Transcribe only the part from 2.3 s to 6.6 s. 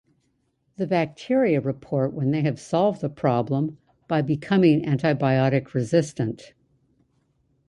they have solved the problem by becoming antibiotic resistant.